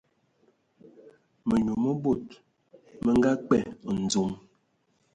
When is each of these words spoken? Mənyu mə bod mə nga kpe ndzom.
Mənyu 1.47 1.73
mə 1.83 1.91
bod 2.03 2.23
mə 3.03 3.11
nga 3.17 3.31
kpe 3.47 3.57
ndzom. 3.99 4.31